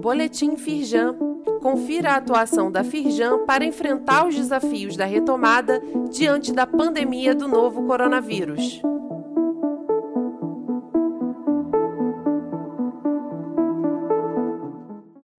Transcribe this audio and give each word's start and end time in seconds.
Boletim 0.00 0.56
Firjan. 0.56 1.16
Confira 1.62 2.12
a 2.12 2.16
atuação 2.16 2.70
da 2.70 2.84
Firjan 2.84 3.46
para 3.46 3.64
enfrentar 3.64 4.26
os 4.26 4.34
desafios 4.34 4.96
da 4.96 5.06
retomada 5.06 5.80
diante 6.10 6.52
da 6.52 6.66
pandemia 6.66 7.34
do 7.34 7.48
novo 7.48 7.86
coronavírus. 7.86 8.82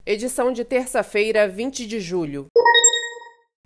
Edição 0.03 0.51
de 0.51 0.65
terça-feira, 0.65 1.47
20 1.47 1.85
de 1.85 1.99
julho. 1.99 2.47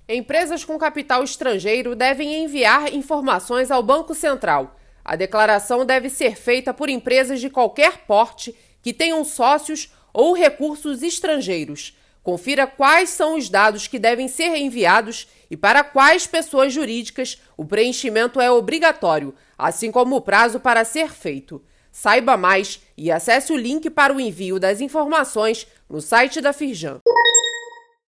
Empresas 0.08 0.66
com 0.66 0.78
capital 0.78 1.24
estrangeiro 1.24 1.96
devem 1.96 2.44
enviar 2.44 2.94
informações 2.94 3.72
ao 3.72 3.82
Banco 3.82 4.14
Central. 4.14 4.76
A 5.06 5.16
declaração 5.16 5.86
deve 5.86 6.10
ser 6.10 6.36
feita 6.36 6.74
por 6.74 6.90
empresas 6.90 7.40
de 7.40 7.50
qualquer 7.50 8.00
porte 8.06 8.56
que 8.82 8.94
tenham 8.94 9.24
sócios 9.24 9.92
ou 10.14 10.34
recursos 10.34 11.04
estrangeiros. 11.04 11.98
Confira 12.22 12.68
quais 12.68 13.10
são 13.10 13.38
os 13.38 13.50
dados 13.50 13.88
que 13.88 13.98
devem 13.98 14.28
ser 14.28 14.56
enviados 14.56 15.28
e 15.50 15.58
para 15.58 15.84
quais 15.84 16.28
pessoas 16.28 16.74
jurídicas 16.74 17.42
o 17.58 17.66
preenchimento 17.66 18.40
é 18.40 18.52
obrigatório, 18.52 19.34
assim 19.58 19.92
como 19.92 20.16
o 20.16 20.22
prazo 20.22 20.60
para 20.60 20.86
ser 20.86 21.10
feito. 21.10 21.62
Saiba 21.92 22.38
mais 22.38 22.82
e 22.96 23.12
acesse 23.12 23.52
o 23.52 23.58
link 23.58 23.90
para 23.90 24.14
o 24.14 24.20
envio 24.20 24.60
das 24.60 24.80
informações 24.80 25.66
no 25.90 26.02
site 26.02 26.40
da 26.40 26.54
Firjan. 26.54 27.00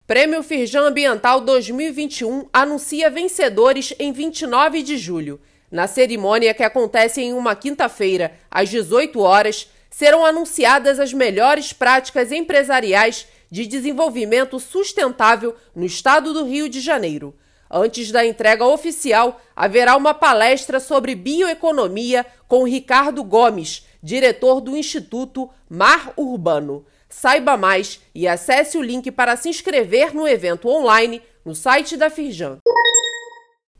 Prêmio 0.07 0.43
Firjan 0.43 0.87
Ambiental 0.87 1.41
2021 1.41 2.47
anuncia 2.53 3.09
vencedores 3.09 3.93
em 3.99 4.11
29 4.11 4.83
de 4.83 4.97
julho. 4.97 5.41
Na 5.71 5.87
cerimônia 5.87 6.53
que 6.53 6.63
acontece 6.63 7.21
em 7.21 7.33
uma 7.33 7.55
quinta-feira, 7.55 8.33
às 8.49 8.69
18 8.69 9.19
horas, 9.19 9.67
serão 9.95 10.25
anunciadas 10.25 10.99
as 10.99 11.13
melhores 11.13 11.71
práticas 11.71 12.29
empresariais 12.29 13.25
de 13.49 13.65
desenvolvimento 13.65 14.59
sustentável 14.59 15.55
no 15.73 15.85
estado 15.85 16.33
do 16.33 16.43
Rio 16.43 16.67
de 16.67 16.81
Janeiro. 16.81 17.33
Antes 17.71 18.11
da 18.11 18.25
entrega 18.25 18.65
oficial, 18.65 19.39
haverá 19.55 19.95
uma 19.95 20.13
palestra 20.13 20.81
sobre 20.81 21.15
bioeconomia 21.15 22.25
com 22.45 22.65
Ricardo 22.65 23.23
Gomes, 23.23 23.85
diretor 24.03 24.59
do 24.59 24.75
Instituto 24.75 25.49
Mar 25.69 26.11
Urbano. 26.17 26.85
Saiba 27.07 27.55
mais 27.55 28.01
e 28.13 28.27
acesse 28.27 28.77
o 28.77 28.81
link 28.81 29.09
para 29.11 29.37
se 29.37 29.47
inscrever 29.47 30.13
no 30.13 30.27
evento 30.27 30.67
online 30.67 31.21
no 31.45 31.55
site 31.55 31.95
da 31.95 32.09
Firjan. 32.09 32.57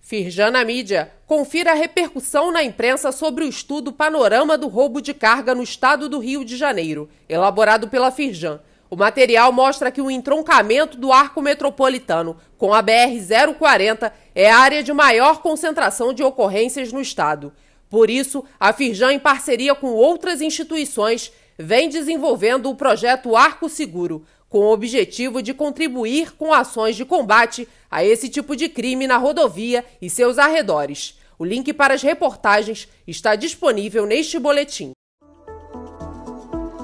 Firjan 0.05 0.51
na 0.51 0.63
mídia. 0.63 1.11
Confira 1.25 1.71
a 1.71 1.73
repercussão 1.73 2.51
na 2.51 2.63
imprensa 2.63 3.11
sobre 3.11 3.43
o 3.43 3.49
estudo 3.49 3.91
Panorama 3.91 4.55
do 4.55 4.67
Roubo 4.67 5.01
de 5.01 5.15
Carga 5.15 5.55
no 5.55 5.63
estado 5.63 6.07
do 6.07 6.19
Rio 6.19 6.45
de 6.45 6.55
Janeiro, 6.55 7.09
elaborado 7.27 7.87
pela 7.87 8.11
Firjan. 8.11 8.61
O 8.87 8.95
material 8.95 9.51
mostra 9.51 9.89
que 9.89 9.99
o 9.99 10.11
entroncamento 10.11 10.95
do 10.95 11.11
arco 11.11 11.41
metropolitano 11.41 12.37
com 12.55 12.71
a 12.71 12.83
BR-040 12.83 14.11
é 14.35 14.51
a 14.51 14.59
área 14.59 14.83
de 14.83 14.93
maior 14.93 15.41
concentração 15.41 16.13
de 16.13 16.21
ocorrências 16.21 16.93
no 16.93 17.01
estado. 17.01 17.51
Por 17.89 18.07
isso, 18.07 18.45
a 18.59 18.71
Firjan, 18.71 19.11
em 19.11 19.19
parceria 19.19 19.73
com 19.73 19.87
outras 19.87 20.39
instituições, 20.39 21.31
vem 21.57 21.89
desenvolvendo 21.89 22.69
o 22.69 22.75
projeto 22.75 23.35
Arco 23.35 23.67
Seguro, 23.67 24.23
com 24.49 24.59
o 24.59 24.71
objetivo 24.71 25.41
de 25.41 25.53
contribuir 25.53 26.35
com 26.35 26.53
ações 26.53 26.95
de 26.95 27.03
combate 27.03 27.67
a 27.89 28.03
esse 28.03 28.29
tipo 28.29 28.55
de 28.55 28.69
crime 28.69 29.07
na 29.07 29.17
rodovia 29.17 29.83
e 30.01 30.09
seus 30.09 30.37
arredores. 30.37 31.19
O 31.37 31.43
link 31.43 31.73
para 31.73 31.93
as 31.93 32.01
reportagens 32.01 32.87
está 33.05 33.35
disponível 33.35 34.05
neste 34.05 34.39
boletim. 34.39 34.91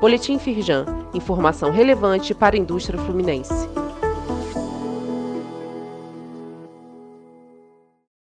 Boletim 0.00 0.38
Firjan, 0.38 0.84
informação 1.14 1.70
relevante 1.70 2.34
para 2.34 2.56
a 2.56 2.58
indústria 2.58 2.98
fluminense. 2.98 3.85